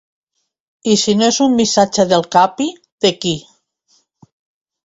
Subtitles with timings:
[0.93, 2.69] I si no és un missatge del Capi,
[3.07, 3.35] de qui?